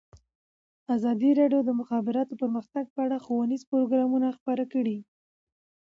[0.95, 4.97] ازادي راډیو د د مخابراتو پرمختګ په اړه ښوونیز پروګرامونه خپاره کړي.